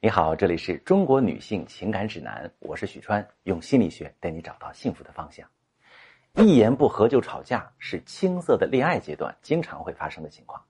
[0.00, 5.44] 你好，这里是中国女性情感指南，我是许川，用心理学带你找到幸福的方向。
[6.36, 10.62] 一言不合就吵架是青涩的恋爱阶段经常会发生的情况。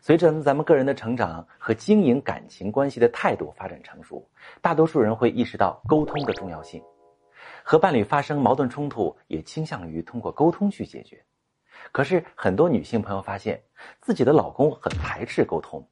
[0.00, 4.28] 随着咱们个人的成长和经营感情关系的态度发展成熟，
[4.60, 6.82] 大多数人会意识到沟通的重要性。
[7.62, 11.24] 和伴侣发生矛盾冲突，也倾向于通过沟通去解决。
[11.92, 13.62] 可是很多女性朋友发现
[14.00, 15.88] 自己的老公很排斥沟通。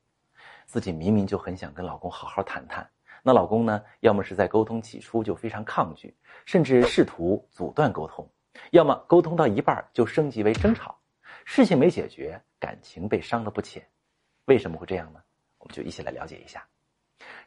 [0.66, 2.88] 自己明明就很想跟老公好好谈谈，
[3.22, 6.14] 那老公呢，要么是在沟通起初就非常抗拒，
[6.44, 8.28] 甚至试图阻断沟通，
[8.70, 10.98] 要么沟通到一半就升级为争吵，
[11.44, 13.86] 事情没解决，感情被伤得不浅。
[14.46, 15.20] 为什么会这样呢？
[15.58, 16.62] 我们就一起来了解一下。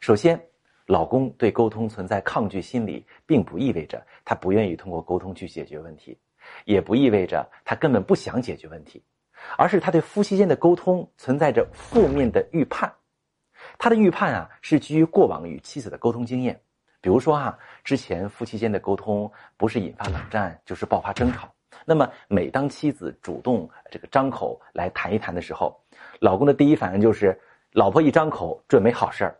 [0.00, 0.40] 首先，
[0.86, 6.18] 老公对沟通存在抗拒心理，并不意味着他不愿意通过沟通去解决问题，
[6.64, 9.04] 也不意味着他根本不想解决问题，
[9.56, 12.92] 而是他对夫妻间的沟通存在着负面的预判。
[13.78, 16.60] 他的预判啊，是基于过往与妻子的沟通经验，
[17.00, 21.48] 比如说啊，之前夫妻间的沟通不是引发冷战，就是爆发争吵。
[21.84, 25.80] 那么每当妻子主动这个张口来谈一谈的时候，
[26.18, 27.40] 老公的第一反应就是，
[27.72, 29.38] 老婆一张口准没好事儿。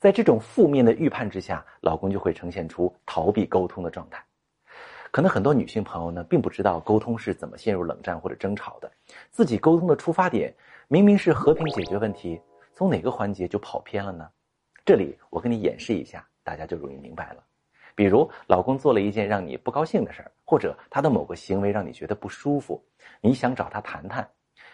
[0.00, 4.20] 在这种负面的预判之下，老公就会呈现出逃避沟通的状态。
[5.12, 8.90] 可能很多女性朋友呢，并不知道沟通是怎么陷入冷战或者争吵的，
[9.30, 10.52] 自己沟通的出发点
[10.88, 12.40] 明明是和平解决问题。
[12.80, 14.26] 从哪个环节就跑偏了呢？
[14.86, 17.44] 这里我给你演示一下，大家就容易明白了。
[17.94, 22.82] 比如，老公做了一件让你不高兴的事儿，或者他的某个行为让你觉得不舒服，
[23.20, 24.26] 你想找他谈谈，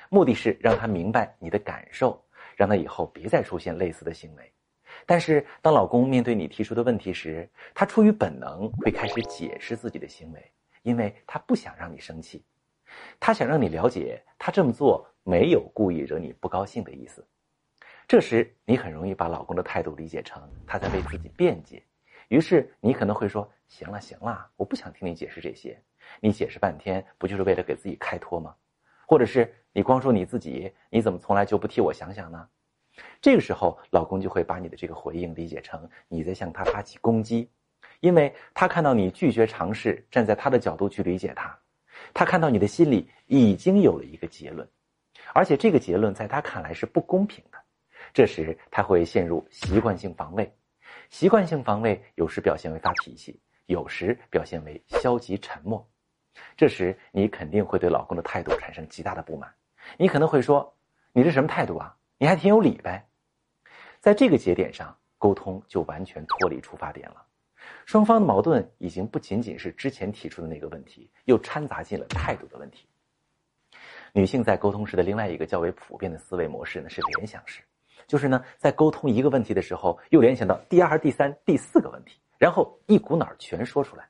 [0.08, 4.52] 目的是让他明白你的感受，让他以后别再出现类似的行为。
[5.04, 12.44] 但是，当老公面对你提出的问题时，他出于本能会开始解释自己的行为，因为他不想让你生气，
[13.18, 17.26] 他想让你了解他这么做没有故意惹你不高兴的意思。
[18.08, 21.82] 这时，你很容易把老公的态度理解成他在为自己辩解，
[22.28, 25.76] 于是你可能会说：“行了，行了，我不想听你解释这些，
[26.20, 28.54] 你解释半天不就是为了给自己开脱吗？”
[29.08, 32.48] 或者是你光说你自己，你怎么从来就不替我想想呢？
[33.20, 37.50] 这个时候，老公就会把你的这个回应理解成你在向他发起攻击，
[37.98, 41.58] 因为他看到你拒绝尝试站在他的角度去理解他，
[42.14, 44.68] 他看到你的心里已经有了一个结论，
[45.34, 47.58] 而且这个结论在他看来是不公平的。
[48.12, 50.50] 这时他会陷入习惯性防卫，
[51.10, 55.86] 习惯性防卫有时表现为发脾气，有时表现为消极沉默。
[56.56, 59.52] 这时你肯定会对老公的态度产生极大的不满，
[59.96, 60.76] 你可能会说
[61.12, 61.96] ：“你这什么态度啊？
[62.18, 63.06] 你还挺有理呗。”
[64.00, 67.24] 在这个节点上，沟通就完全脱离出发点了，
[67.86, 72.86] 双方的矛盾已经不仅仅是之前提出的那个问题，又掺杂进了态度的问题。
[74.12, 77.62] 女性在沟通时的另外一个较为普遍的思维模式呢，是联想式。
[78.06, 84.08] 就是呢，在沟通一个问题的时候，又联想到第二、第三、第四个问题，然后一股脑儿全说出来，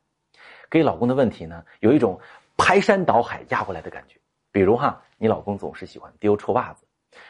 [0.70, 2.20] 给老公的问题呢，有一种
[2.56, 4.18] 排山倒海压过来的感觉。
[4.52, 6.86] 比如哈，你老公总是喜欢丢臭袜子，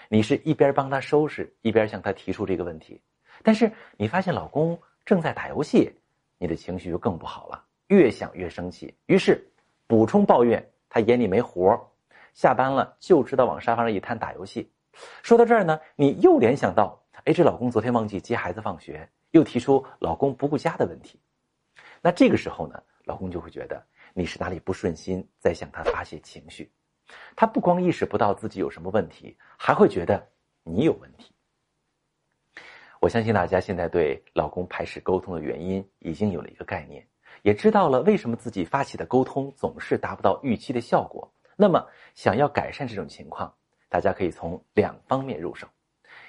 [0.09, 3.01] 你是一边帮他收拾，一边向他提出这个问题，
[3.43, 5.93] 但是你发现老公正在打游戏，
[6.39, 9.45] 你的情绪就更不好了，越想越生气，于是
[9.87, 11.79] 补充抱怨他眼里没活
[12.33, 14.71] 下班了就知道往沙发上一瘫打游戏。
[15.23, 21.21] 说到这儿呢，你又联想到，哎，这老公昨天忘记接孩子放学，又提出老公不顾家的问题。
[22.01, 26.71] 那这个时候呢，老公就会觉得你是哪里不顺心，在向他发泄情绪。
[27.37, 30.27] 他不光意识不到自己有什么问题，还会觉得
[30.63, 31.33] 你有问题。
[32.99, 37.07] 我相信大家现在对老公排斥沟通的原因已经有了一个概念，
[37.43, 41.31] 也知道了为什么自己发起的沟通总是达不到预期的效果。
[41.57, 43.55] 那么，想要改善这种情况。
[43.97, 45.67] 大家可以从两方面入手，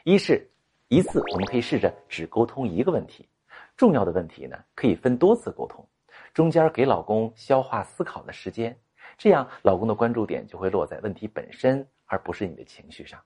[0.06, 0.50] 一是，
[0.88, 3.28] 一次我们可以试着只沟通一个问题，
[3.76, 5.86] 重要的问题呢可以分多次沟通，
[6.34, 8.74] 中间给老公消化思考的时间，
[9.18, 13.22] 这样老公的关注点就会落在问题本身，而不是你的情绪上。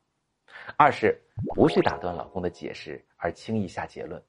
[0.76, 1.22] 二是，
[1.54, 4.20] 不去打断老公的解释而轻易下结论。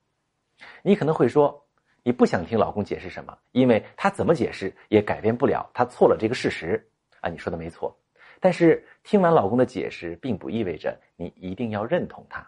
[0.82, 1.66] 你可能会说，
[2.02, 6.86] 你不想听老公解释什么，因为他怎么解释也改变不了他错了这个事实。
[7.22, 7.98] 啊，你说的没错。
[8.42, 12.44] 但是听完老公的解释，并不意味着你一定要认同他，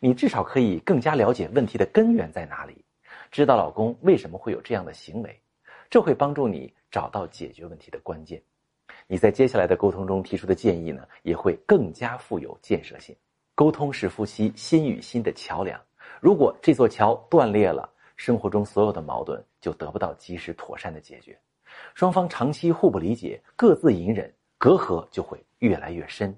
[0.00, 2.84] 你至少可以更加了解问题的根源在哪里，
[3.30, 5.40] 知道老公为什么会有这样的行为，
[5.88, 8.42] 这会帮助你找到解决问题的关键。
[9.06, 13.14] 你在接下来的沟通中提出的建议呢，也会更加富有建设性。
[13.54, 15.80] 沟通是夫妻心与心的桥梁，
[16.20, 21.38] 如果这座桥断裂了，生活中所有的矛盾就得不到及时妥善的解决，
[21.94, 24.34] 双方长期互不理解，各自隐忍。
[24.58, 26.36] 隔阂就会越来越深，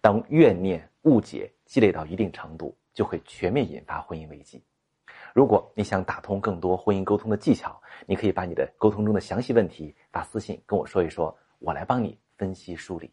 [0.00, 4.64] 当怨念、误解积累到一定程度，就会全面引发婚姻危机。
[5.34, 13.12] 如果你想打通更多婚姻沟通的技巧，你可以把你的沟通中的详细问题发私信跟我说一说，我来帮你分析梳理。